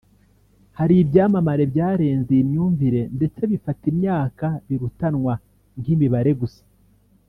[0.79, 5.33] Hari ibyamamare byarenze iyi myumvire ndetse bifata imyaka birutanwa
[5.79, 6.63] nk’imibare gusa